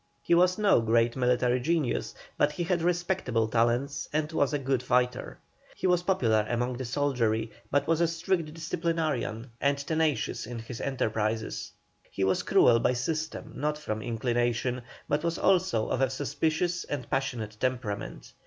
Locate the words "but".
2.35-2.53, 7.69-7.85, 15.07-15.23